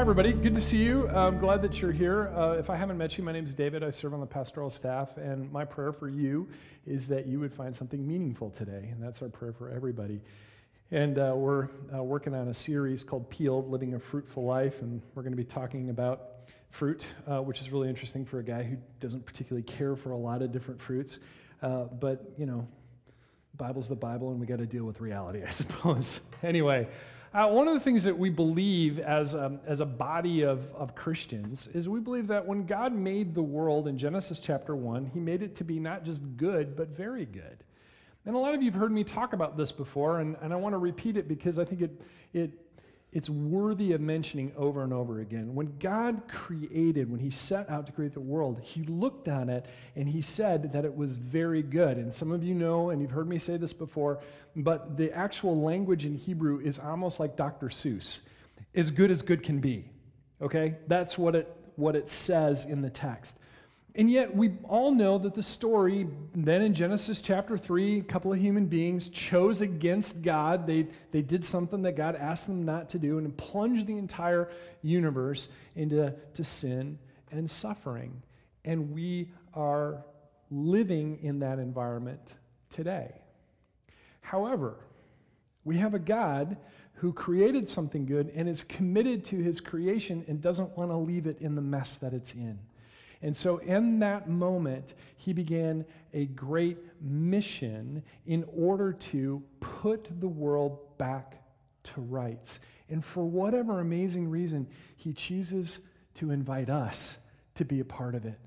[0.00, 0.32] hi, everybody.
[0.32, 1.10] Good to see you.
[1.10, 2.28] I'm glad that you're here.
[2.34, 3.84] Uh, if I haven't met you, my name is David.
[3.84, 6.48] I serve on the pastoral staff, and my prayer for you
[6.86, 10.22] is that you would find something meaningful today, and that's our prayer for everybody.
[10.90, 15.02] And uh, we're uh, working on a series called Peeled Living a Fruitful Life, and
[15.14, 16.22] we're going to be talking about
[16.70, 20.18] fruit, uh, which is really interesting for a guy who doesn't particularly care for a
[20.18, 21.20] lot of different fruits.
[21.60, 22.66] Uh, but, you know,
[23.58, 26.20] Bible's the Bible, and we got to deal with reality, I suppose.
[26.42, 26.88] anyway.
[27.32, 30.96] Uh, one of the things that we believe as a, as a body of, of
[30.96, 35.20] Christians is we believe that when God made the world in Genesis chapter 1, he
[35.20, 37.62] made it to be not just good, but very good.
[38.26, 40.56] And a lot of you have heard me talk about this before, and, and I
[40.56, 42.02] want to repeat it because I think it,
[42.34, 42.50] it
[43.12, 45.54] it's worthy of mentioning over and over again.
[45.54, 49.66] When God created, when He set out to create the world, He looked on it
[49.96, 51.96] and He said that it was very good.
[51.96, 54.20] And some of you know, and you've heard me say this before,
[54.54, 57.66] but the actual language in Hebrew is almost like Dr.
[57.66, 58.20] Seuss
[58.74, 59.84] as good as good can be.
[60.40, 60.76] Okay?
[60.86, 63.38] That's what it, what it says in the text.
[63.94, 68.32] And yet, we all know that the story, then in Genesis chapter 3, a couple
[68.32, 70.66] of human beings chose against God.
[70.66, 74.48] They, they did something that God asked them not to do and plunged the entire
[74.82, 76.98] universe into to sin
[77.32, 78.22] and suffering.
[78.64, 80.04] And we are
[80.50, 82.20] living in that environment
[82.70, 83.12] today.
[84.20, 84.76] However,
[85.64, 86.56] we have a God
[86.94, 91.26] who created something good and is committed to his creation and doesn't want to leave
[91.26, 92.58] it in the mess that it's in.
[93.22, 100.28] And so, in that moment, he began a great mission in order to put the
[100.28, 101.42] world back
[101.82, 102.60] to rights.
[102.88, 105.80] And for whatever amazing reason, he chooses
[106.14, 107.18] to invite us
[107.56, 108.38] to be a part of it.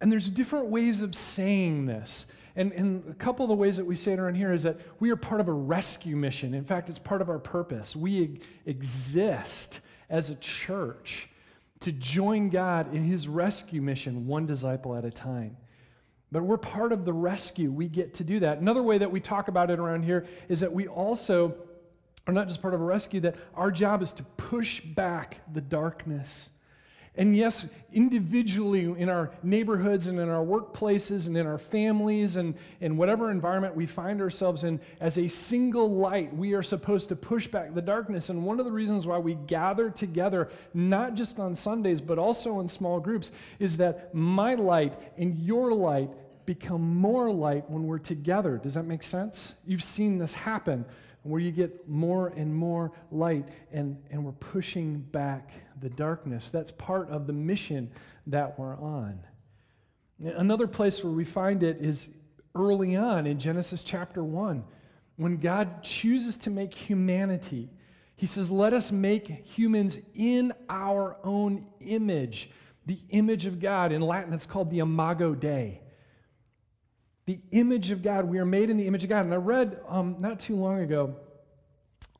[0.00, 2.26] And there's different ways of saying this.
[2.56, 4.80] And, and a couple of the ways that we say it around here is that
[4.98, 6.54] we are part of a rescue mission.
[6.54, 7.94] In fact, it's part of our purpose.
[7.94, 9.78] We exist
[10.10, 11.28] as a church
[11.80, 15.56] to join God in his rescue mission, one disciple at a time.
[16.30, 17.70] But we're part of the rescue.
[17.70, 18.58] We get to do that.
[18.58, 21.54] Another way that we talk about it around here is that we also
[22.26, 25.62] are not just part of a rescue, that our job is to push back the
[25.62, 26.50] darkness
[27.18, 32.54] and yes, individually in our neighborhoods and in our workplaces and in our families and
[32.80, 37.16] in whatever environment we find ourselves in, as a single light, we are supposed to
[37.16, 38.28] push back the darkness.
[38.28, 42.60] And one of the reasons why we gather together, not just on Sundays, but also
[42.60, 46.10] in small groups, is that my light and your light
[46.46, 48.58] become more light when we're together.
[48.62, 49.54] Does that make sense?
[49.66, 50.84] You've seen this happen
[51.28, 56.50] where you get more and more light and, and we're pushing back the darkness.
[56.50, 57.90] That's part of the mission
[58.26, 59.20] that we're on.
[60.20, 62.08] Another place where we find it is
[62.54, 64.64] early on in Genesis chapter 1,
[65.16, 67.70] when God chooses to make humanity.
[68.16, 72.50] He says, Let us make humans in our own image,
[72.86, 73.92] the image of God.
[73.92, 75.80] In Latin, it's called the imago Dei.
[77.28, 78.24] The image of God.
[78.24, 79.26] We are made in the image of God.
[79.26, 81.14] And I read um, not too long ago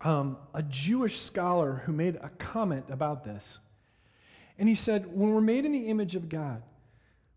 [0.03, 3.59] um, a Jewish scholar who made a comment about this.
[4.59, 6.63] And he said, When we're made in the image of God,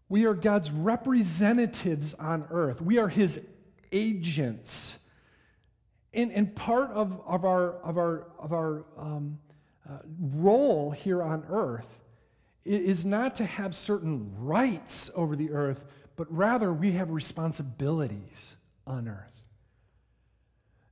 [0.09, 3.39] we are God's representatives on earth, we are his
[3.93, 4.99] agents.
[6.13, 9.39] And, and part of, of our, of our, of our um,
[9.89, 11.87] uh, role here on earth
[12.65, 15.85] is not to have certain rights over the earth,
[16.21, 18.55] but rather we have responsibilities
[18.85, 19.41] on earth.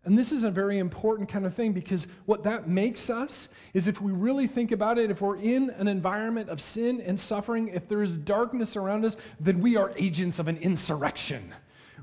[0.03, 3.87] And this is a very important kind of thing because what that makes us is
[3.87, 7.67] if we really think about it, if we're in an environment of sin and suffering,
[7.67, 11.53] if there is darkness around us, then we are agents of an insurrection.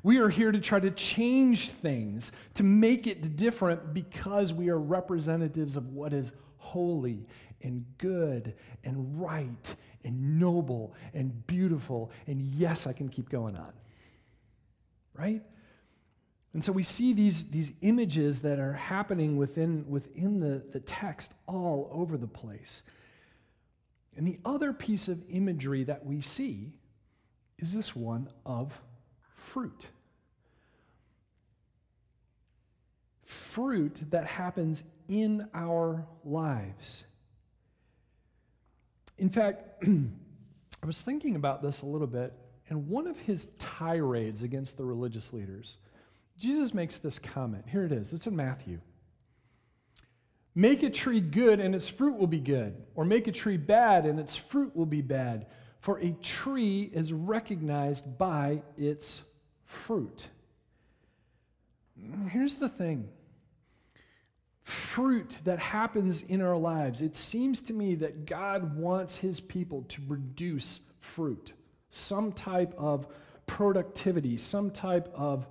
[0.07, 4.79] We are here to try to change things, to make it different because we are
[4.79, 7.27] representatives of what is holy
[7.61, 9.75] and good and right
[10.05, 12.13] and noble and beautiful.
[12.29, 13.73] And yes, I can keep going on.
[15.13, 15.43] Right?
[16.53, 21.33] And so we see these, these images that are happening within, within the, the text
[21.49, 22.85] all over the place.
[24.17, 26.79] And the other piece of imagery that we see
[27.59, 28.73] is this one of
[29.35, 29.89] fruit.
[33.27, 37.05] Fruit that happens in our lives.
[39.19, 42.33] In fact, I was thinking about this a little bit,
[42.69, 45.77] and one of his tirades against the religious leaders
[46.39, 47.65] Jesus makes this comment.
[47.69, 48.13] Here it is.
[48.13, 48.81] It's in Matthew.
[50.55, 54.07] Make a tree good and its fruit will be good, or make a tree bad
[54.07, 55.47] and its fruit will be bad.
[55.81, 59.23] For a tree is recognized by its
[59.65, 60.27] fruit.
[62.31, 63.09] Here's the thing
[64.63, 69.83] fruit that happens in our lives, it seems to me that God wants his people
[69.89, 71.53] to produce fruit,
[71.89, 73.07] some type of
[73.47, 75.47] productivity, some type of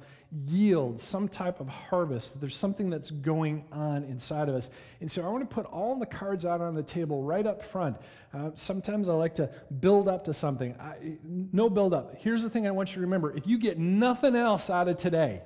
[0.47, 2.41] yield, some type of harvest.
[2.41, 4.69] There's something that's going on inside of us.
[4.99, 7.63] And so I want to put all the cards out on the table right up
[7.63, 7.95] front.
[8.33, 9.49] Uh, sometimes I like to
[9.79, 10.75] build up to something.
[10.77, 12.15] I, no build up.
[12.17, 14.97] Here's the thing I want you to remember if you get nothing else out of
[14.97, 15.41] today,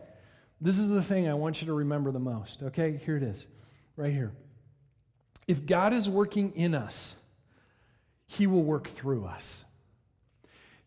[0.61, 2.63] this is the thing I want you to remember the most.
[2.63, 3.45] Okay, here it is,
[3.95, 4.33] right here.
[5.47, 7.15] If God is working in us,
[8.27, 9.63] He will work through us.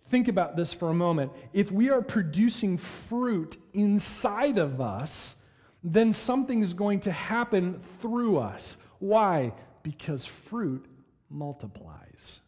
[0.09, 1.33] Think about this for a moment.
[1.55, 5.35] If we are producing fruit inside of us,
[5.83, 8.77] then something is going to happen through us.
[8.99, 9.53] Why?
[9.83, 10.85] Because fruit
[11.31, 12.41] multiplies.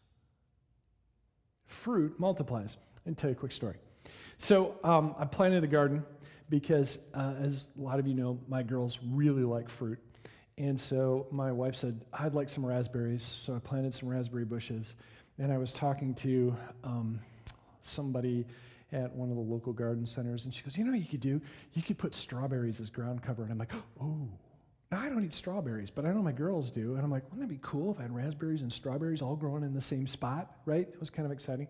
[1.66, 2.76] Fruit multiplies.
[3.06, 3.76] And tell you a quick story.
[4.38, 6.04] So um, I planted a garden
[6.60, 9.98] because, uh, as a lot of you know, my girls really like fruit.
[10.56, 13.24] And so my wife said, I'd like some raspberries.
[13.24, 14.94] So I planted some raspberry bushes.
[15.36, 17.18] And I was talking to um,
[17.80, 18.46] somebody
[18.92, 21.18] at one of the local garden centers, and she goes, You know what you could
[21.18, 21.40] do?
[21.72, 23.42] You could put strawberries as ground cover.
[23.42, 24.28] And I'm like, Oh,
[24.94, 26.94] I don't eat strawberries, but I know my girls do.
[26.94, 29.62] And I'm like, Wouldn't that be cool if I had raspberries and strawberries all growing
[29.62, 30.88] in the same spot, right?
[30.88, 31.68] It was kind of exciting.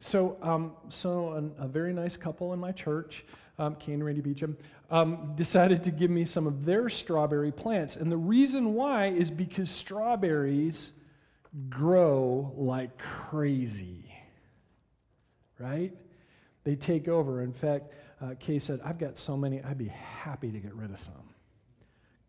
[0.00, 3.24] So, um, so an, a very nice couple in my church,
[3.58, 4.56] um, Kane and Randy Beecham,
[4.90, 7.96] um, decided to give me some of their strawberry plants.
[7.96, 10.92] And the reason why is because strawberries
[11.70, 14.06] grow like crazy
[15.58, 15.92] right?
[16.64, 17.42] They take over.
[17.42, 20.90] In fact, uh, Kay said, I've got so many, I'd be happy to get rid
[20.90, 21.14] of some.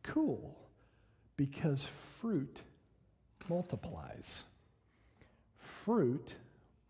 [0.07, 0.57] Cool,
[1.35, 1.87] because
[2.21, 2.61] fruit
[3.49, 4.43] multiplies.
[5.85, 6.33] Fruit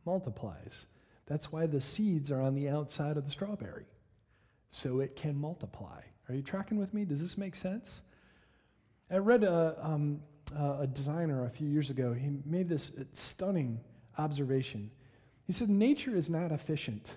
[0.06, 0.86] multiplies.
[1.26, 3.86] That's why the seeds are on the outside of the strawberry,
[4.72, 6.02] so it can multiply.
[6.30, 7.06] Are you tracking with me?
[7.06, 8.02] Does this make sense?
[9.10, 10.22] I read a, um,
[10.56, 12.14] a designer a few years ago.
[12.14, 13.80] He made this stunning
[14.18, 14.92] observation.
[15.46, 17.12] He said, Nature is not efficient.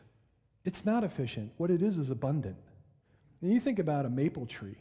[0.65, 1.53] It's not efficient.
[1.57, 2.57] What it is is abundant.
[3.43, 4.77] And you think about a maple tree.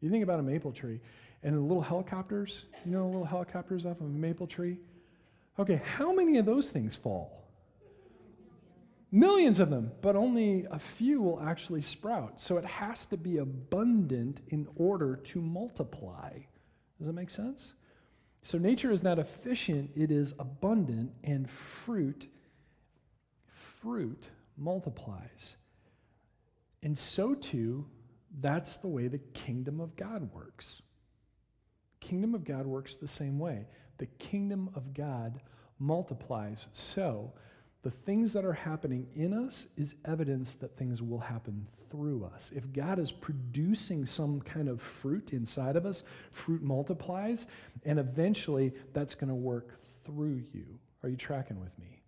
[0.00, 1.00] You think about a maple tree
[1.42, 4.78] and the little helicopters, you know, little helicopters off of a maple tree?
[5.58, 7.34] Okay, how many of those things fall?
[9.10, 12.40] Millions of them, but only a few will actually sprout.
[12.40, 16.32] So it has to be abundant in order to multiply.
[16.98, 17.72] Does that make sense?
[18.42, 22.28] So nature is not efficient, it is abundant, and fruit
[23.80, 25.54] fruit multiplies.
[26.82, 27.86] And so too,
[28.40, 30.82] that's the way the kingdom of God works.
[32.00, 33.66] Kingdom of God works the same way.
[33.98, 35.40] The kingdom of God
[35.78, 36.68] multiplies.
[36.72, 37.32] So,
[37.82, 42.50] the things that are happening in us is evidence that things will happen through us.
[42.54, 46.02] If God is producing some kind of fruit inside of us,
[46.32, 47.46] fruit multiplies,
[47.84, 50.78] and eventually that's going to work through you.
[51.02, 52.02] Are you tracking with me?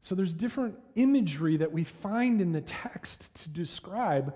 [0.00, 4.34] So there's different imagery that we find in the text to describe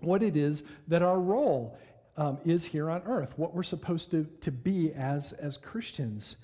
[0.00, 1.78] what it is that our role
[2.16, 6.36] um, is here on earth, what we're supposed to, to be as, as Christians.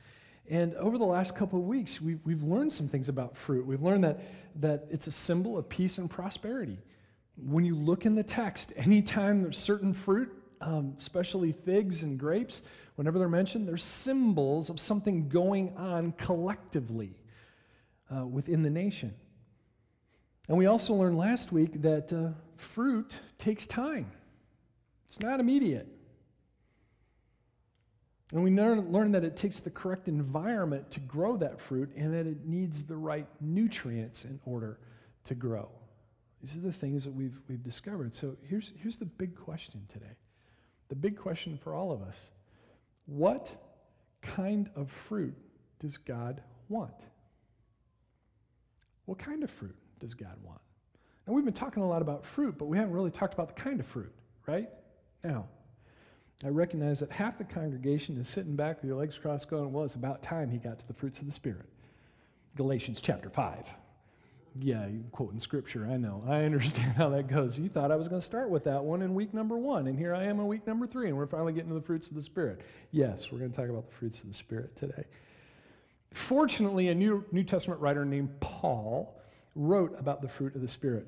[0.48, 3.66] And over the last couple of weeks, we've, we've learned some things about fruit.
[3.66, 4.20] We've learned that,
[4.60, 6.78] that it's a symbol of peace and prosperity.
[7.36, 12.62] When you look in the text, anytime there's certain fruit, um, especially figs and grapes,
[12.96, 17.14] whenever they're mentioned, they're symbols of something going on collectively
[18.14, 19.14] uh, within the nation.
[20.48, 24.10] And we also learned last week that uh, fruit takes time,
[25.06, 25.88] it's not immediate.
[28.32, 32.26] And we learn that it takes the correct environment to grow that fruit and that
[32.26, 34.78] it needs the right nutrients in order
[35.24, 35.68] to grow.
[36.40, 38.14] These are the things that we've, we've discovered.
[38.14, 40.16] So here's, here's the big question today.
[40.88, 42.30] The big question for all of us
[43.04, 43.54] What
[44.22, 45.36] kind of fruit
[45.78, 46.94] does God want?
[49.04, 50.60] What kind of fruit does God want?
[51.26, 53.60] Now, we've been talking a lot about fruit, but we haven't really talked about the
[53.60, 54.12] kind of fruit,
[54.46, 54.68] right?
[55.22, 55.46] Now,
[56.44, 59.84] I recognize that half the congregation is sitting back with your legs crossed going, well,
[59.84, 61.66] it's about time he got to the fruits of the Spirit.
[62.56, 63.72] Galatians chapter 5.
[64.60, 66.22] Yeah, you quoting scripture, I know.
[66.28, 67.58] I understand how that goes.
[67.58, 69.96] You thought I was going to start with that one in week number one, and
[69.96, 72.14] here I am in week number three, and we're finally getting to the fruits of
[72.14, 72.60] the Spirit.
[72.90, 75.04] Yes, we're going to talk about the fruits of the Spirit today.
[76.12, 79.16] Fortunately, a New, New Testament writer named Paul
[79.54, 81.06] wrote about the fruit of the Spirit.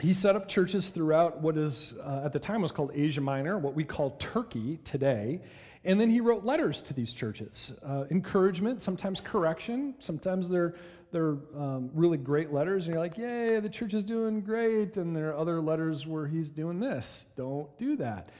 [0.00, 3.58] He set up churches throughout what is, uh, at the time, was called Asia Minor,
[3.58, 5.40] what we call Turkey today.
[5.84, 10.74] And then he wrote letters to these churches uh, encouragement, sometimes correction, sometimes they're,
[11.10, 14.96] they're um, really great letters, and you're like, yay, the church is doing great.
[14.96, 17.26] And there are other letters where he's doing this.
[17.36, 18.30] Don't do that.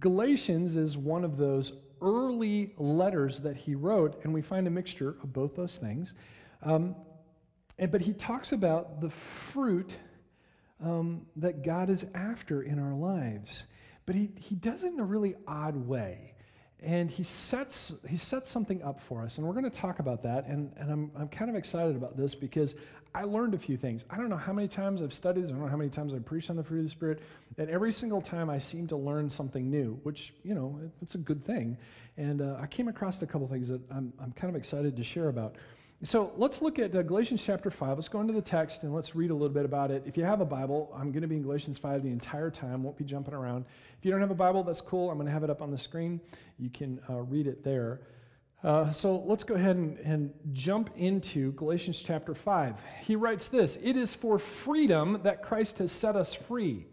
[0.00, 5.16] Galatians is one of those early letters that he wrote, and we find a mixture
[5.22, 6.14] of both those things.
[6.62, 6.96] Um,
[7.78, 9.94] and, but he talks about the fruit
[10.82, 13.66] um, that God is after in our lives.
[14.06, 16.34] But he, he does it in a really odd way.
[16.80, 19.38] And he sets, he sets something up for us.
[19.38, 20.46] And we're going to talk about that.
[20.46, 22.76] And, and I'm, I'm kind of excited about this because
[23.14, 24.04] I learned a few things.
[24.10, 26.14] I don't know how many times I've studied this, I don't know how many times
[26.14, 27.20] I've preached on the fruit of the Spirit,
[27.56, 31.18] and every single time I seem to learn something new, which, you know, it's a
[31.18, 31.76] good thing.
[32.16, 35.02] And uh, I came across a couple things that I'm, I'm kind of excited to
[35.02, 35.56] share about.
[36.04, 37.98] So let's look at uh, Galatians chapter 5.
[37.98, 40.04] Let's go into the text and let's read a little bit about it.
[40.06, 42.84] If you have a Bible, I'm going to be in Galatians 5 the entire time,
[42.84, 43.64] won't be jumping around.
[43.98, 45.10] If you don't have a Bible, that's cool.
[45.10, 46.20] I'm going to have it up on the screen.
[46.56, 48.02] You can uh, read it there.
[48.62, 52.76] Uh, so let's go ahead and, and jump into Galatians chapter 5.
[53.02, 56.86] He writes this It is for freedom that Christ has set us free.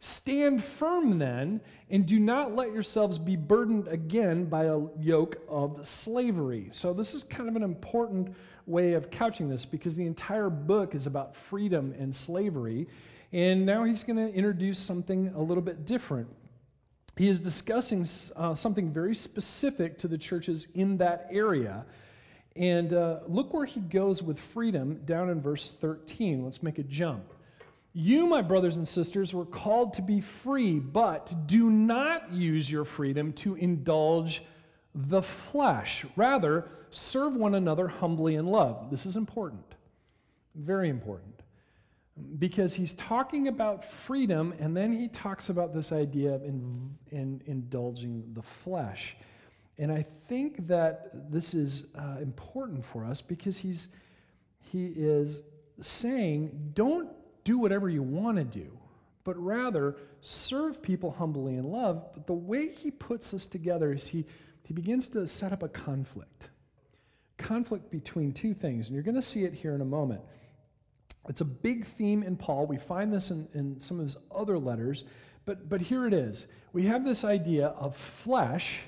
[0.00, 5.86] Stand firm then, and do not let yourselves be burdened again by a yoke of
[5.86, 6.68] slavery.
[6.70, 8.34] So, this is kind of an important
[8.66, 12.86] way of couching this because the entire book is about freedom and slavery.
[13.32, 16.28] And now he's going to introduce something a little bit different.
[17.16, 21.84] He is discussing uh, something very specific to the churches in that area.
[22.54, 26.44] And uh, look where he goes with freedom down in verse 13.
[26.44, 27.24] Let's make a jump.
[28.00, 32.84] You, my brothers and sisters, were called to be free, but do not use your
[32.84, 34.44] freedom to indulge
[34.94, 36.06] the flesh.
[36.14, 38.88] Rather, serve one another humbly in love.
[38.88, 39.74] This is important,
[40.54, 41.42] very important,
[42.38, 47.42] because he's talking about freedom, and then he talks about this idea of in, in
[47.46, 49.16] indulging the flesh.
[49.76, 53.88] And I think that this is uh, important for us because he's,
[54.60, 55.42] he is
[55.80, 57.08] saying, don't
[57.48, 58.78] do whatever you want to do,
[59.24, 62.04] but rather serve people humbly in love.
[62.12, 64.26] But the way he puts us together is he,
[64.64, 66.50] he begins to set up a conflict.
[67.38, 70.20] Conflict between two things, and you're going to see it here in a moment.
[71.26, 72.66] It's a big theme in Paul.
[72.66, 75.04] We find this in, in some of his other letters,
[75.46, 76.44] but, but here it is.
[76.74, 78.80] We have this idea of flesh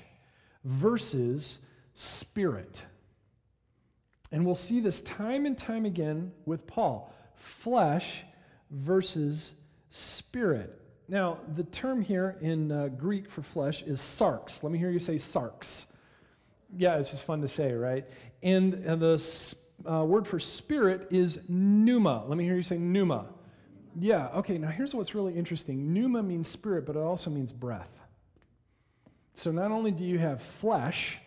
[0.63, 1.57] versus
[1.95, 2.83] spirit.
[4.31, 7.11] And we'll see this time and time again with Paul.
[7.33, 8.23] Flesh
[8.71, 9.51] versus
[9.89, 10.81] spirit.
[11.07, 14.63] Now, the term here in uh, Greek for flesh is sarx.
[14.63, 15.85] Let me hear you say sarx.
[16.75, 18.05] Yeah, it's just fun to say, right?
[18.41, 19.21] And, and the
[19.89, 22.23] uh, word for spirit is pneuma.
[22.25, 23.25] Let me hear you say pneuma.
[23.99, 27.91] Yeah, okay, now here's what's really interesting pneuma means spirit, but it also means breath.
[29.33, 31.19] So not only do you have flesh,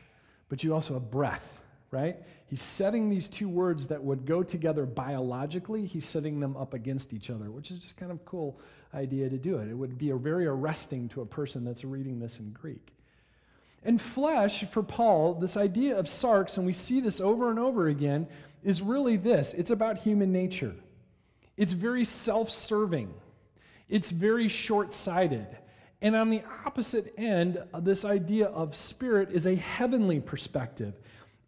[0.49, 1.61] but you also have breath,
[1.91, 2.17] right?
[2.55, 7.13] He's setting these two words that would go together biologically, he's setting them up against
[7.13, 8.61] each other, which is just kind of a cool
[8.95, 9.69] idea to do it.
[9.69, 12.95] It would be a very arresting to a person that's reading this in Greek.
[13.83, 17.89] And flesh, for Paul, this idea of sarx, and we see this over and over
[17.89, 18.29] again,
[18.63, 20.77] is really this it's about human nature.
[21.57, 23.13] It's very self serving,
[23.89, 25.49] it's very short sighted.
[26.01, 30.95] And on the opposite end, this idea of spirit is a heavenly perspective.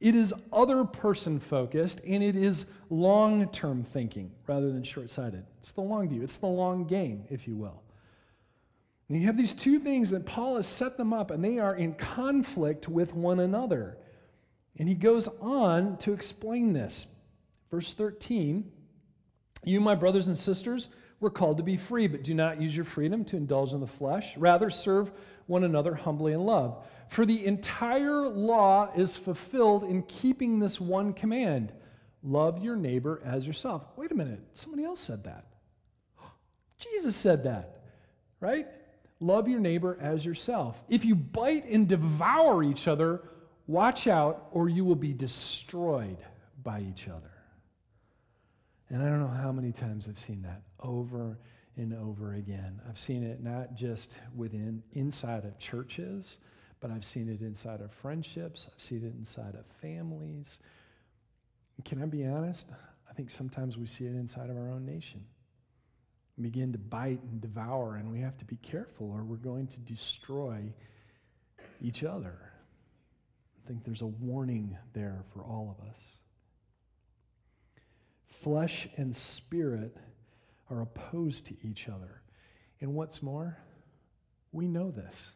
[0.01, 5.45] It is other person focused and it is long term thinking rather than short sighted.
[5.61, 7.83] It's the long view, it's the long game, if you will.
[9.09, 11.75] And you have these two things that Paul has set them up and they are
[11.75, 13.97] in conflict with one another.
[14.79, 17.07] And he goes on to explain this.
[17.71, 18.71] Verse 13
[19.65, 20.89] You, my brothers and sisters,
[21.21, 23.87] were called to be free, but do not use your freedom to indulge in the
[23.87, 24.37] flesh.
[24.37, 25.11] Rather, serve
[25.47, 26.85] one another humbly in love.
[27.09, 31.73] For the entire law is fulfilled in keeping this one command
[32.23, 33.85] love your neighbor as yourself.
[33.97, 35.47] Wait a minute, somebody else said that.
[36.79, 37.83] Jesus said that,
[38.41, 38.67] right?
[39.21, 40.77] Love your neighbor as yourself.
[40.89, 43.23] If you bite and devour each other,
[43.67, 46.19] watch out, or you will be destroyed
[46.63, 47.31] by each other.
[48.91, 51.39] And I don't know how many times I've seen that over
[51.77, 52.81] and over again.
[52.89, 56.39] I've seen it not just within inside of churches,
[56.81, 60.59] but I've seen it inside of friendships, I've seen it inside of families.
[61.85, 62.69] Can I be honest?
[63.09, 65.25] I think sometimes we see it inside of our own nation.
[66.37, 69.69] We begin to bite and devour, and we have to be careful or we're going
[69.69, 70.73] to destroy
[71.81, 72.37] each other.
[73.65, 75.99] I think there's a warning there for all of us.
[78.43, 79.97] Flesh and spirit
[80.71, 82.23] are opposed to each other.
[82.81, 83.59] And what's more,
[84.53, 85.33] we know this.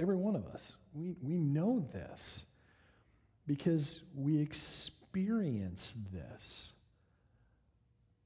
[0.00, 0.72] Every one of us.
[0.94, 2.42] We, we know this
[3.46, 6.72] because we experience this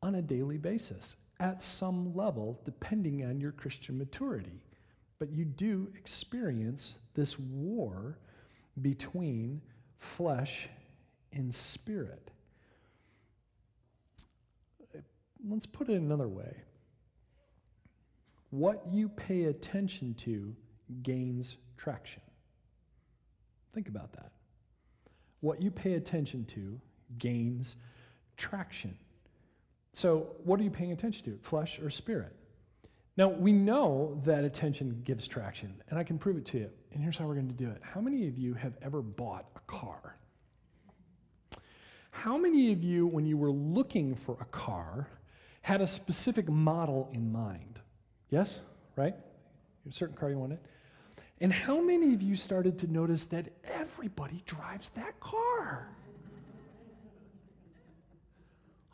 [0.02, 4.62] on a daily basis at some level, depending on your Christian maturity.
[5.18, 8.18] but you do experience this war
[8.80, 9.62] between
[9.98, 10.68] flesh
[11.32, 12.30] and spirit.
[15.48, 16.56] Let's put it another way.
[18.50, 20.54] What you pay attention to
[21.02, 22.22] gains traction.
[23.74, 24.32] Think about that.
[25.40, 26.80] What you pay attention to
[27.18, 27.76] gains
[28.36, 28.96] traction.
[29.92, 32.34] So, what are you paying attention to, flesh or spirit?
[33.16, 36.70] Now, we know that attention gives traction, and I can prove it to you.
[36.92, 37.80] And here's how we're going to do it.
[37.82, 40.16] How many of you have ever bought a car?
[42.10, 45.08] How many of you, when you were looking for a car,
[45.66, 47.80] had a specific model in mind?
[48.30, 48.60] Yes?
[48.94, 49.16] Right?
[49.90, 50.60] A certain car you wanted?
[51.40, 55.88] And how many of you started to notice that everybody drives that car?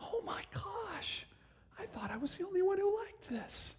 [0.00, 1.26] Oh my gosh,
[1.79, 3.75] I thought I was the only one who liked this.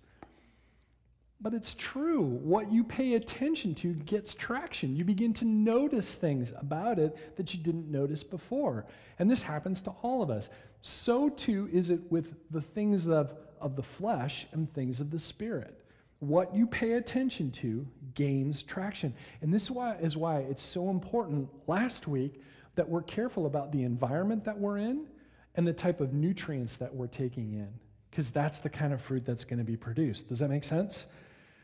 [1.42, 2.22] But it's true.
[2.22, 4.96] What you pay attention to gets traction.
[4.96, 8.86] You begin to notice things about it that you didn't notice before.
[9.18, 10.52] And this happens to all of us.
[10.86, 15.20] So too is it with the things of, of the flesh and things of the
[15.20, 15.80] spirit.
[16.20, 19.14] What you pay attention to gains traction.
[19.42, 22.42] And this is why, is why it's so important last week
[22.76, 25.08] that we're careful about the environment that we're in
[25.56, 27.70] and the type of nutrients that we're taking in,
[28.12, 30.28] because that's the kind of fruit that's going to be produced.
[30.28, 31.06] Does that make sense?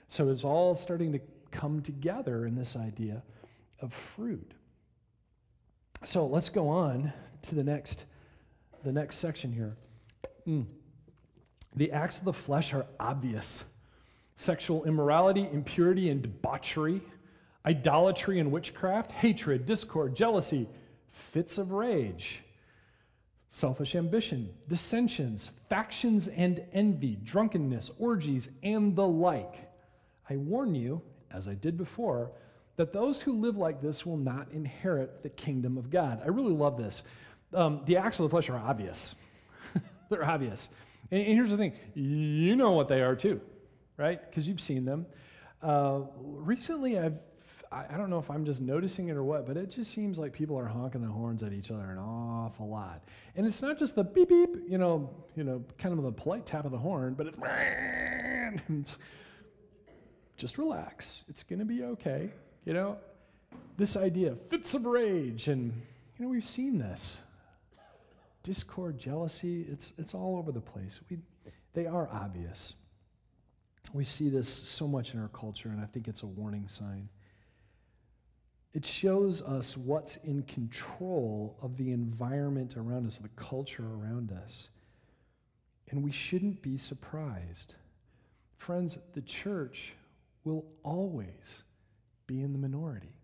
[0.08, 1.20] So it's all starting to
[1.52, 3.22] come together in this idea
[3.82, 4.54] of fruit.
[6.06, 7.12] So let's go on
[7.42, 8.06] to the next,
[8.84, 9.76] the next section here.
[10.48, 10.66] Mm.
[11.76, 13.64] The acts of the flesh are obvious
[14.36, 17.02] sexual immorality, impurity, and debauchery,
[17.66, 20.68] idolatry and witchcraft, hatred, discord, jealousy,
[21.12, 22.42] fits of rage,
[23.50, 29.70] selfish ambition, dissensions, factions and envy, drunkenness, orgies, and the like
[30.30, 31.02] I warn you,
[31.32, 32.32] as I did before,
[32.76, 36.22] that those who live like this will not inherit the kingdom of God.
[36.24, 37.04] I really love this.
[37.54, 39.16] Um, the acts of the flesh are obvious,
[40.10, 40.70] they're obvious.
[41.12, 43.42] And, and, here's the thing you know what they are too,
[43.98, 44.20] right?
[44.30, 45.06] Because you've seen them.
[45.62, 47.18] Uh, recently, I've
[47.72, 50.34] I don't know if I'm just noticing it or what, but it just seems like
[50.34, 53.04] people are honking the horns at each other an awful lot.
[53.36, 56.48] And it's not just the beep beep, you know, you know, kind of the polite
[56.48, 57.38] tap of the horn, but it's,
[58.70, 58.98] it's
[60.36, 61.24] just relax.
[61.28, 62.32] It's going to be okay.
[62.66, 62.98] You know,
[63.78, 65.72] this idea fits of rage, and,
[66.18, 67.20] you know, we've seen this.
[68.44, 71.00] Discord, jealousy, it's, it's all over the place.
[71.10, 71.18] We,
[71.74, 72.74] they are obvious.
[73.94, 77.10] We see this so much in our culture, and I think it's a warning sign.
[78.74, 84.70] It shows us what's in control of the environment around us, the culture around us.
[85.90, 87.76] And we shouldn't be surprised.
[88.58, 89.94] Friends, the church
[90.44, 91.64] will always
[92.28, 93.16] be in the minority.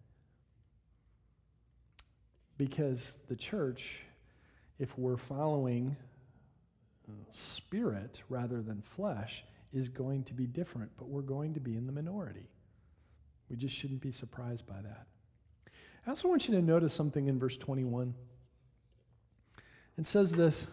[2.58, 3.98] Because the church,
[4.80, 5.96] if we're following
[7.32, 11.86] spirit rather than flesh, is going to be different, but we're going to be in
[11.86, 12.50] the minority.
[13.50, 15.06] We just shouldn't be surprised by that.
[16.06, 18.14] I also want you to notice something in verse 21.
[19.98, 20.68] It says this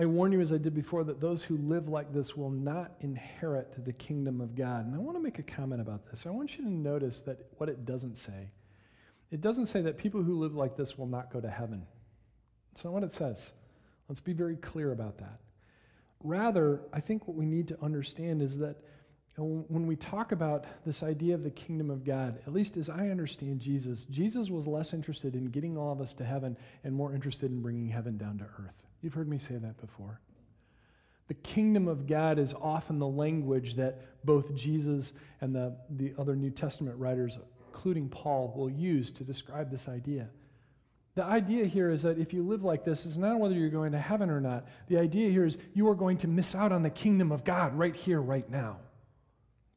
[0.00, 2.92] I warn you, as I did before, that those who live like this will not
[3.00, 4.86] inherit the kingdom of God.
[4.86, 6.24] And I want to make a comment about this.
[6.24, 8.50] I want you to notice that what it doesn't say.
[9.32, 11.84] It doesn't say that people who live like this will not go to heaven.
[12.72, 13.52] That's not what it says.
[14.08, 15.40] Let's be very clear about that.
[16.22, 18.76] Rather, I think what we need to understand is that
[19.36, 23.08] when we talk about this idea of the kingdom of God, at least as I
[23.08, 27.14] understand Jesus, Jesus was less interested in getting all of us to heaven and more
[27.14, 28.74] interested in bringing heaven down to earth.
[29.00, 30.20] You've heard me say that before.
[31.28, 36.34] The kingdom of God is often the language that both Jesus and the, the other
[36.34, 40.30] New Testament writers, including Paul, will use to describe this idea.
[41.18, 43.90] The idea here is that if you live like this, it's not whether you're going
[43.90, 44.68] to heaven or not.
[44.86, 47.76] The idea here is you are going to miss out on the kingdom of God
[47.76, 48.76] right here, right now.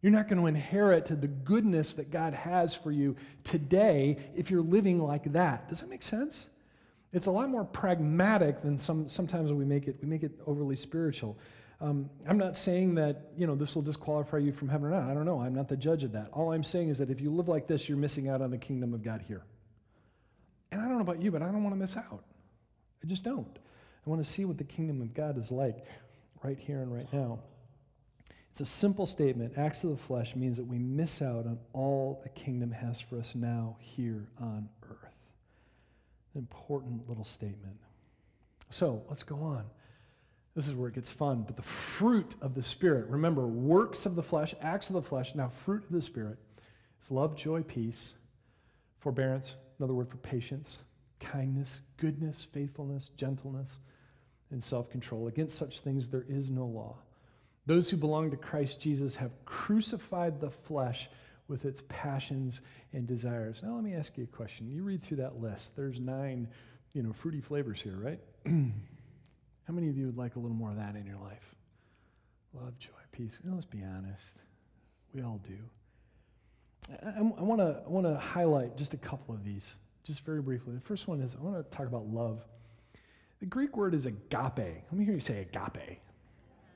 [0.04, 4.62] You're not going to inherit the goodness that God has for you today if you're
[4.62, 5.68] living like that.
[5.68, 6.46] Does that make sense?
[7.12, 10.76] It's a lot more pragmatic than some, sometimes we make it, we make it overly
[10.76, 11.40] spiritual.
[11.80, 15.10] Um, I'm not saying that, you know, this will disqualify you from heaven or not.
[15.10, 15.42] I don't know.
[15.42, 16.30] I'm not the judge of that.
[16.34, 18.60] All I'm saying is that if you live like this, you're missing out on the
[18.60, 19.42] kingdom of God here.
[21.02, 22.24] Know about you, but I don't want to miss out.
[23.04, 23.58] I just don't.
[24.06, 25.88] I want to see what the kingdom of God is like
[26.44, 27.40] right here and right now.
[28.52, 29.54] It's a simple statement.
[29.58, 33.18] Acts of the flesh means that we miss out on all the kingdom has for
[33.18, 35.12] us now here on earth
[36.36, 37.78] important little statement.
[38.70, 39.66] So let's go on.
[40.56, 41.44] This is where it gets fun.
[41.48, 45.34] But the fruit of the Spirit, remember, works of the flesh, acts of the flesh,
[45.34, 46.38] now fruit of the Spirit
[47.02, 48.12] is love, joy, peace,
[49.00, 50.78] forbearance, another word for patience,
[51.22, 53.78] kindness, goodness, faithfulness, gentleness,
[54.50, 55.28] and self control.
[55.28, 56.98] Against such things there is no law.
[57.66, 61.10] Those who belong to Christ Jesus have crucified the flesh
[61.48, 62.62] with its passions
[62.94, 63.62] and desires.
[63.64, 64.70] Now, let me ask you a question.
[64.70, 66.48] You read through that list, there's nine,
[66.94, 68.20] you know, fruity flavors here, right?
[68.46, 71.56] How many of you would like a little more of that in your life?
[72.54, 73.40] Love, joy, peace.
[73.44, 74.38] You know, let's be honest.
[75.14, 75.58] We all do.
[77.06, 79.68] I, I want to I want to highlight just a couple of these,
[80.04, 80.74] just very briefly.
[80.74, 82.42] The first one is I want to talk about love.
[83.40, 84.58] The Greek word is agape.
[84.58, 86.00] Let me hear you say agape.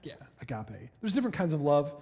[0.04, 0.90] Yeah, agape.
[1.02, 1.94] There's different kinds of love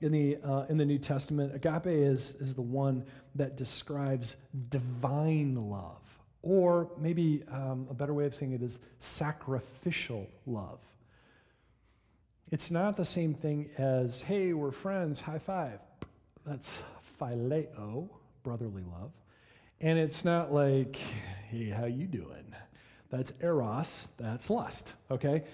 [0.00, 1.54] in the, uh, in the New Testament.
[1.54, 4.36] Agape is, is the one that describes
[4.70, 6.00] divine love,
[6.42, 10.78] or maybe um, a better way of saying it is sacrificial love.
[12.50, 15.80] It's not the same thing as, hey, we're friends, high five.
[16.46, 16.82] That's
[17.20, 18.08] phileo,
[18.42, 19.10] brotherly love.
[19.80, 20.96] And it's not like,
[21.50, 22.54] hey, how you doing?
[23.10, 25.44] That's eros, that's lust, okay?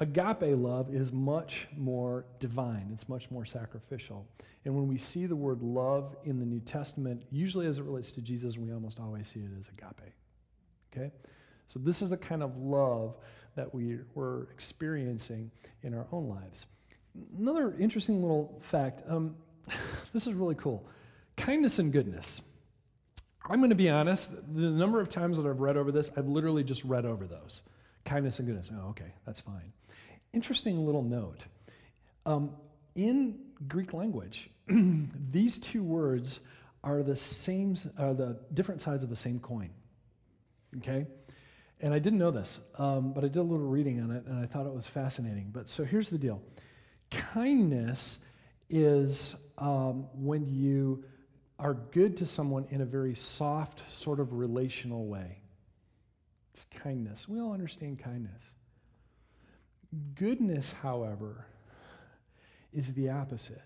[0.00, 4.26] Agape love is much more divine, it's much more sacrificial.
[4.64, 8.10] And when we see the word love in the New Testament, usually as it relates
[8.12, 10.12] to Jesus, we almost always see it as agape.
[10.92, 11.12] Okay?
[11.66, 13.16] So this is a kind of love
[13.54, 15.50] that we, we're experiencing
[15.82, 16.66] in our own lives.
[17.38, 19.36] Another interesting little fact um,
[20.12, 20.86] this is really cool
[21.36, 22.40] kindness and goodness.
[23.48, 26.26] I'm going to be honest, the number of times that I've read over this, I've
[26.26, 27.60] literally just read over those.
[28.04, 28.70] Kindness and goodness.
[28.74, 29.72] Oh, okay, that's fine.
[30.32, 31.44] Interesting little note.
[32.24, 32.52] Um,
[32.94, 34.50] in Greek language,
[35.30, 36.40] these two words
[36.82, 39.70] are the same, are the different sides of the same coin.
[40.78, 41.06] Okay?
[41.80, 44.42] And I didn't know this, um, but I did a little reading on it and
[44.42, 45.50] I thought it was fascinating.
[45.52, 46.42] But so here's the deal
[47.10, 48.18] kindness
[48.70, 51.04] is um, when you
[51.64, 55.38] are good to someone in a very soft, sort of relational way.
[56.52, 57.26] It's kindness.
[57.26, 58.42] We all understand kindness.
[60.14, 61.46] Goodness, however,
[62.74, 63.62] is the opposite.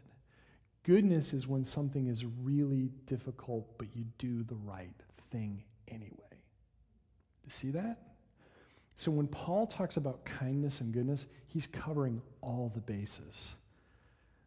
[0.85, 4.95] Goodness is when something is really difficult, but you do the right
[5.33, 6.13] thing anyway.
[7.43, 7.99] You see that?
[8.95, 13.51] So when Paul talks about kindness and goodness, he's covering all the bases.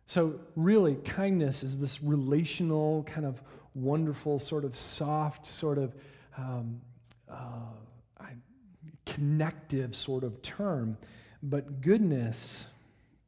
[0.05, 3.41] So, really, kindness is this relational, kind of
[3.73, 5.95] wonderful, sort of soft, sort of
[6.37, 6.81] um,
[7.29, 8.25] uh,
[9.05, 10.97] connective sort of term
[11.43, 12.65] but goodness,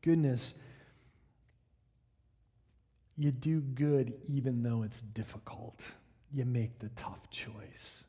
[0.02, 0.54] goodness,
[3.18, 5.82] you do good even though it's difficult.
[6.32, 8.04] You make the tough choice.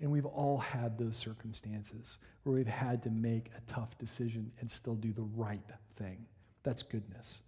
[0.00, 4.68] And we've all had those circumstances where we've had to make a tough decision and
[4.68, 5.60] still do the right
[5.96, 6.26] thing.
[6.62, 7.40] That's goodness.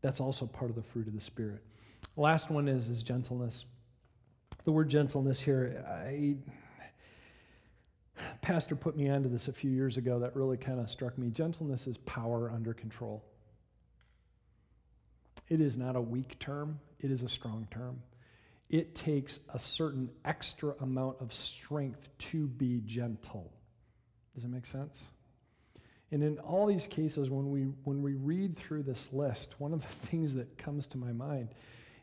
[0.00, 1.62] That's also part of the fruit of the Spirit.
[2.16, 3.64] last one is, is gentleness.
[4.64, 6.36] The word gentleness here, I,
[8.42, 11.30] pastor put me onto this a few years ago that really kind of struck me.
[11.30, 13.24] Gentleness is power under control.
[15.48, 18.02] It is not a weak term, it is a strong term.
[18.70, 23.52] It takes a certain extra amount of strength to be gentle.
[24.34, 25.08] Does it make sense?
[26.12, 29.80] And in all these cases, when we, when we read through this list, one of
[29.80, 31.48] the things that comes to my mind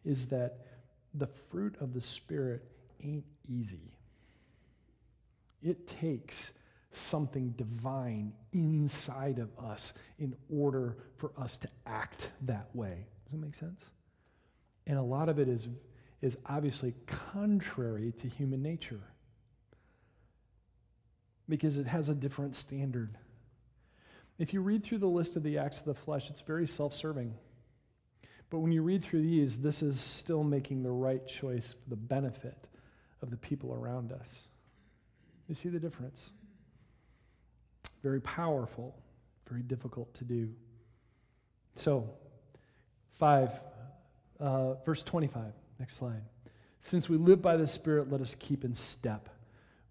[0.03, 0.65] is that
[1.13, 2.63] the fruit of the Spirit
[3.03, 3.93] ain't easy.
[5.61, 6.51] It takes
[6.91, 13.05] something divine inside of us in order for us to act that way.
[13.25, 13.83] Does that make sense?
[14.87, 15.67] And a lot of it is,
[16.23, 19.01] is obviously contrary to human nature
[21.47, 23.15] because it has a different standard.
[24.39, 26.93] If you read through the list of the acts of the flesh, it's very self
[26.93, 27.35] serving.
[28.49, 31.95] But when you read through these, this is still making the right choice for the
[31.95, 32.69] benefit
[33.21, 34.47] of the people around us.
[35.47, 36.31] You see the difference?
[38.01, 38.95] Very powerful,
[39.47, 40.49] very difficult to do.
[41.75, 42.09] So,
[43.19, 43.51] 5,
[44.39, 45.43] uh, verse 25,
[45.79, 46.21] next slide.
[46.79, 49.29] Since we live by the Spirit, let us keep in step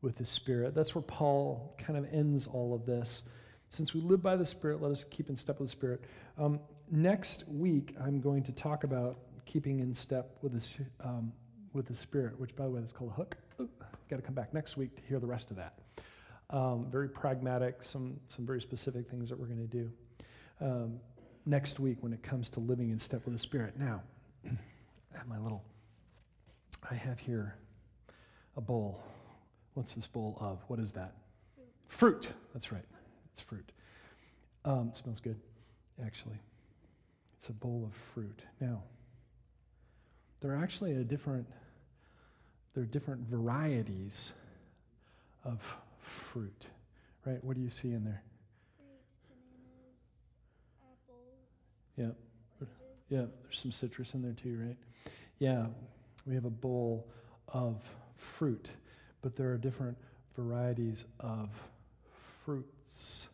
[0.01, 0.75] with the Spirit.
[0.75, 3.23] That's where Paul kind of ends all of this.
[3.69, 6.03] Since we live by the Spirit, let us keep in step with the Spirit.
[6.39, 11.33] Um, next week, I'm going to talk about keeping in step with the, um,
[11.75, 13.37] with the Spirit, which, by the way, is called a hook.
[14.09, 15.75] Got to come back next week to hear the rest of that.
[16.51, 19.93] Um, very pragmatic, some, some very specific things that we're going to do
[20.63, 20.99] um,
[21.45, 23.79] next week when it comes to living in step with the Spirit.
[23.79, 24.03] Now,
[24.47, 25.63] I have my little,
[26.91, 27.55] I have here
[28.57, 29.03] a bowl.
[29.75, 30.59] What's this bowl of?
[30.69, 31.13] What is that?
[31.89, 32.31] Fruit.
[32.55, 32.85] That's right.
[33.39, 33.71] It's fruit.
[34.65, 35.39] Um, smells good,
[36.05, 36.41] actually.
[37.37, 38.43] It's a bowl of fruit.
[38.61, 38.83] Now,
[40.41, 41.47] there are actually a different,
[42.75, 44.33] there are different varieties
[45.45, 45.61] of
[46.01, 46.67] fruit,
[47.25, 47.43] right?
[47.45, 48.25] What do you see in there?
[48.77, 50.01] Grapes, bananas,
[50.83, 52.17] apples,
[52.59, 52.67] Yeah,
[53.09, 53.27] yeah.
[53.45, 54.77] There's some citrus in there too, right?
[55.39, 55.67] Yeah,
[56.27, 57.07] we have a bowl
[57.47, 57.85] of
[58.17, 58.69] fruit,
[59.23, 59.97] but there are different
[60.35, 61.51] varieties of
[62.89, 63.27] See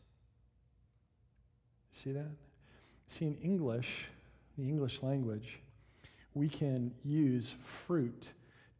[2.13, 2.31] that?
[3.07, 4.07] See, in English,
[4.59, 5.61] the English language,
[6.35, 7.55] we can use
[7.87, 8.31] fruit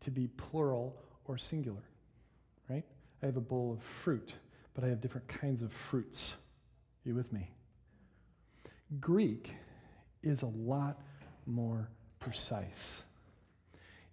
[0.01, 1.85] to be plural or singular,
[2.69, 2.85] right?
[3.23, 4.35] I have a bowl of fruit,
[4.75, 6.35] but I have different kinds of fruits.
[7.05, 7.51] You with me?
[9.01, 9.53] Greek
[10.23, 11.01] is a lot
[11.47, 13.03] more precise.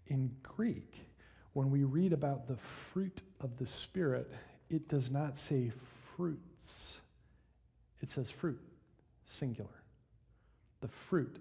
[0.08, 1.06] In Greek,
[1.54, 4.32] when we read about the fruit of the Spirit,
[4.70, 5.72] it does not say
[6.22, 7.00] fruits,
[8.00, 8.60] it says fruit,
[9.26, 9.82] singular.
[10.82, 11.36] The fruit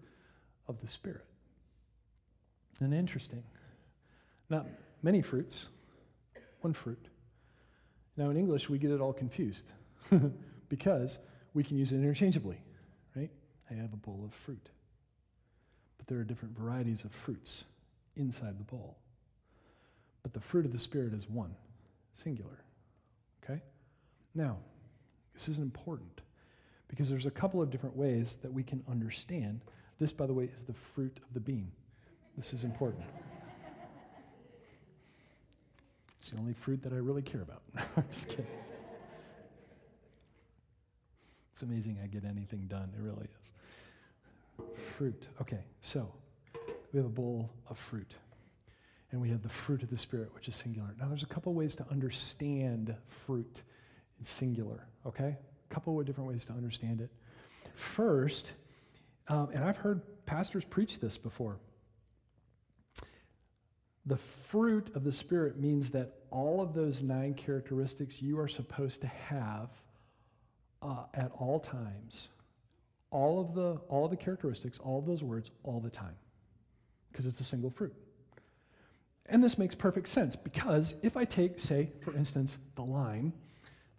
[0.68, 1.26] of the Spirit.
[2.80, 3.42] And interesting,
[4.48, 4.66] not
[5.02, 5.66] many fruits,
[6.62, 7.08] one fruit.
[8.16, 9.66] Now, in English, we get it all confused
[10.70, 11.18] because
[11.52, 12.56] we can use it interchangeably,
[13.14, 13.30] right?
[13.70, 14.70] I have a bowl of fruit.
[15.98, 17.64] But there are different varieties of fruits
[18.16, 18.96] inside the bowl.
[20.22, 21.54] But the fruit of the Spirit is one,
[22.14, 22.64] singular.
[23.44, 23.60] Okay?
[24.34, 24.56] Now,
[25.34, 26.20] this is important
[26.88, 29.60] because there's a couple of different ways that we can understand.
[29.98, 31.70] This, by the way, is the fruit of the bean.
[32.36, 33.04] This is important.
[36.18, 37.62] It's the only fruit that I really care about.
[37.96, 38.46] I'm just kidding.
[41.52, 42.90] It's amazing I get anything done.
[42.96, 43.50] It really is.
[44.96, 45.26] Fruit.
[45.40, 46.12] Okay, so
[46.92, 48.14] we have a bowl of fruit.
[49.12, 50.94] And we have the fruit of the Spirit, which is singular.
[51.00, 52.94] Now, there's a couple ways to understand
[53.26, 53.62] fruit
[54.20, 55.36] in singular, okay?
[55.70, 57.10] A couple of different ways to understand it.
[57.74, 58.52] First,
[59.28, 61.58] um, and I've heard pastors preach this before.
[64.06, 69.00] The fruit of the Spirit means that all of those nine characteristics you are supposed
[69.02, 69.70] to have
[70.82, 72.28] uh, at all times,
[73.10, 76.16] all of the all of the characteristics, all of those words, all the time,
[77.10, 77.94] because it's a single fruit.
[79.26, 83.32] And this makes perfect sense because if I take, say, for instance, the lime,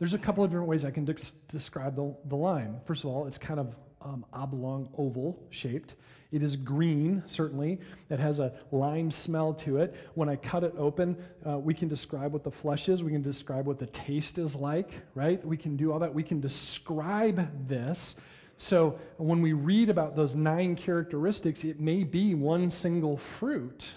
[0.01, 1.15] there's a couple of different ways I can de-
[1.47, 2.77] describe the, the lime.
[2.85, 5.93] First of all, it's kind of um, oblong, oval shaped.
[6.31, 7.79] It is green, certainly.
[8.09, 9.93] It has a lime smell to it.
[10.15, 11.15] When I cut it open,
[11.47, 13.03] uh, we can describe what the flesh is.
[13.03, 15.45] We can describe what the taste is like, right?
[15.45, 16.11] We can do all that.
[16.11, 18.15] We can describe this.
[18.57, 23.87] So when we read about those nine characteristics, it may be one single fruit.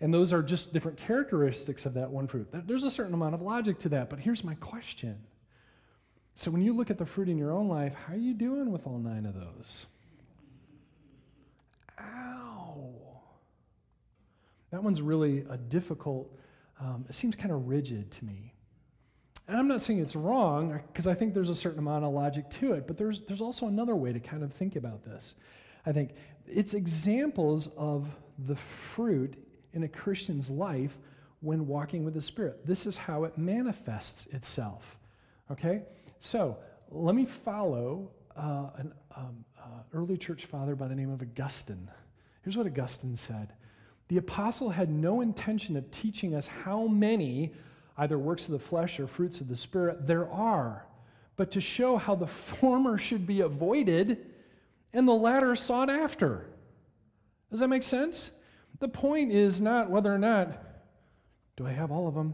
[0.00, 2.48] And those are just different characteristics of that one fruit.
[2.50, 5.18] There's a certain amount of logic to that, but here's my question.
[6.34, 8.72] So when you look at the fruit in your own life, how are you doing
[8.72, 9.86] with all nine of those?
[12.00, 12.94] Ow.
[14.72, 16.36] That one's really a difficult,
[16.80, 18.52] um, it seems kind of rigid to me.
[19.46, 22.50] And I'm not saying it's wrong, because I think there's a certain amount of logic
[22.50, 25.34] to it, but there's, there's also another way to kind of think about this.
[25.86, 26.14] I think
[26.46, 29.36] it's examples of the fruit
[29.72, 30.98] in a Christian's life
[31.40, 32.66] when walking with the Spirit.
[32.66, 34.96] This is how it manifests itself.
[35.50, 35.82] Okay?
[36.24, 36.56] So
[36.90, 41.90] let me follow uh, an um, uh, early church father by the name of Augustine.
[42.40, 43.52] Here's what Augustine said
[44.08, 47.52] The apostle had no intention of teaching us how many,
[47.98, 50.86] either works of the flesh or fruits of the Spirit, there are,
[51.36, 54.24] but to show how the former should be avoided
[54.94, 56.46] and the latter sought after.
[57.50, 58.30] Does that make sense?
[58.80, 60.58] The point is not whether or not,
[61.58, 62.32] do I have all of them?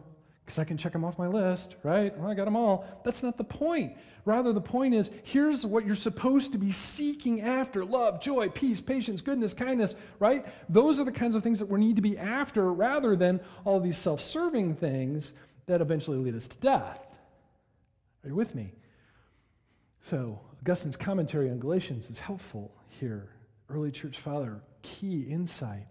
[0.51, 2.13] Because I can check them off my list, right?
[2.19, 2.85] Well, I got them all.
[3.05, 3.97] That's not the point.
[4.25, 8.81] Rather, the point is here's what you're supposed to be seeking after love, joy, peace,
[8.81, 10.45] patience, goodness, kindness, right?
[10.69, 13.79] Those are the kinds of things that we need to be after rather than all
[13.79, 15.35] these self serving things
[15.67, 17.07] that eventually lead us to death.
[18.25, 18.73] Are you with me?
[20.01, 23.29] So, Augustine's commentary on Galatians is helpful here.
[23.69, 25.87] Early church father, key insight.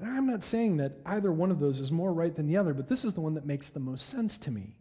[0.00, 2.72] And I'm not saying that either one of those is more right than the other,
[2.72, 4.74] but this is the one that makes the most sense to me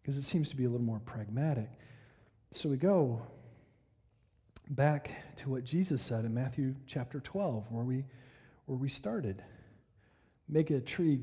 [0.00, 1.68] because it seems to be a little more pragmatic.
[2.52, 3.20] So we go
[4.70, 8.04] back to what Jesus said in Matthew chapter 12, where we,
[8.64, 9.42] where we started.
[10.48, 11.20] Make a tree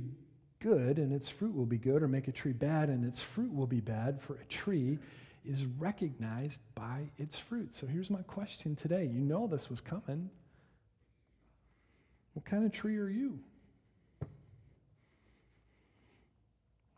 [0.60, 3.54] good and its fruit will be good, or make a tree bad and its fruit
[3.54, 5.00] will be bad, for a tree
[5.44, 7.74] is recognized by its fruit.
[7.74, 9.06] So here's my question today.
[9.06, 10.30] You know this was coming.
[12.34, 13.40] What kind of tree are you?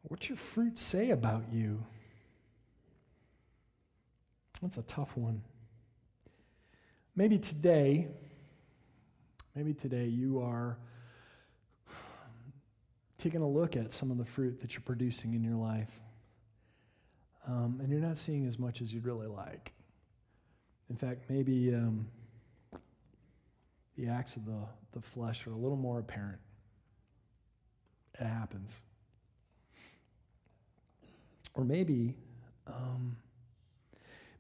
[0.03, 1.83] What's your fruit say about you?
[4.61, 5.41] That's a tough one.
[7.15, 8.07] Maybe today,
[9.55, 10.77] maybe today you are
[13.17, 15.89] taking a look at some of the fruit that you're producing in your life.
[17.47, 19.71] Um, and you're not seeing as much as you'd really like.
[20.89, 22.07] In fact, maybe um,
[23.97, 24.61] the acts of the,
[24.93, 26.39] the flesh are a little more apparent.
[28.19, 28.79] It happens.
[31.53, 32.15] Or maybe,
[32.67, 33.15] um,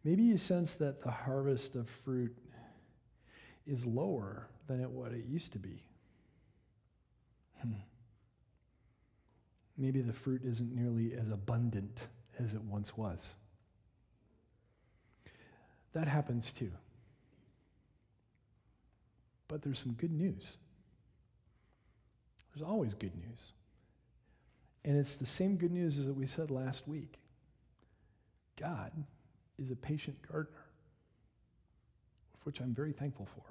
[0.03, 2.35] maybe you sense that the harvest of fruit
[3.65, 5.83] is lower than it, what it used to be.
[7.61, 7.73] Hmm.
[9.77, 12.03] Maybe the fruit isn't nearly as abundant
[12.39, 13.33] as it once was.
[15.93, 16.71] That happens too.
[19.55, 20.57] But there's some good news.
[22.53, 23.53] There's always good news.
[24.83, 27.19] And it's the same good news as that we said last week.
[28.59, 28.91] God
[29.57, 30.65] is a patient gardener,
[32.43, 33.43] which I'm very thankful for.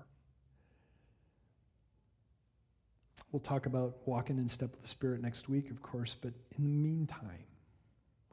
[3.32, 6.64] We'll talk about walking in step with the Spirit next week, of course, but in
[6.64, 7.46] the meantime,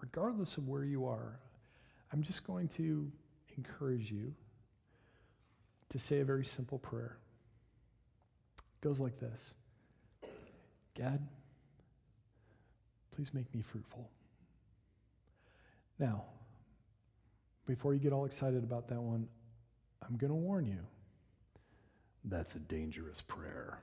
[0.02, 1.40] regardless of where you are,
[2.12, 3.10] I'm just going to
[3.56, 4.34] encourage you
[5.88, 7.16] to say a very simple prayer.
[8.82, 9.54] Goes like this
[10.98, 11.20] God,
[13.16, 14.10] please make me fruitful.
[16.00, 16.24] Now,
[17.68, 19.28] before you get all excited about that one,
[20.02, 20.80] I'm going to warn you
[22.26, 23.80] that's a dangerous prayer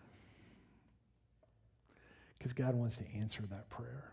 [2.36, 4.12] because God wants to answer that prayer.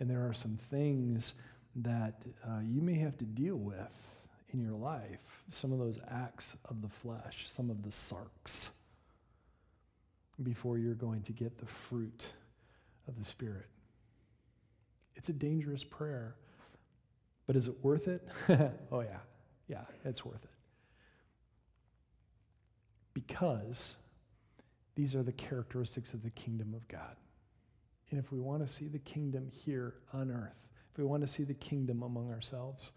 [0.00, 1.34] And there are some things
[1.76, 3.78] that uh, you may have to deal with
[4.52, 8.68] in your life, some of those acts of the flesh, some of the sarx,
[10.42, 12.26] before you're going to get the fruit
[13.08, 13.66] of the Spirit.
[15.14, 16.34] It's a dangerous prayer,
[17.46, 18.26] but is it worth it?
[18.92, 19.18] oh, yeah.
[19.68, 20.50] Yeah, it's worth it.
[23.14, 23.96] Because
[24.94, 27.16] these are the characteristics of the kingdom of God.
[28.10, 31.28] And if we want to see the kingdom here on earth, if we want to
[31.28, 32.92] see the kingdom among ourselves,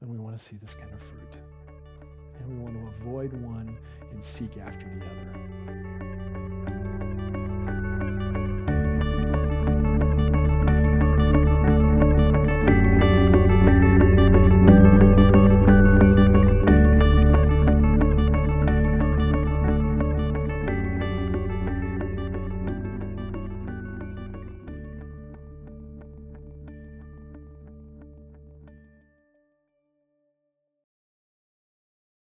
[0.00, 1.42] then we want to see this kind of fruit.
[2.38, 3.76] And we want to avoid one
[4.12, 5.57] and seek after the other.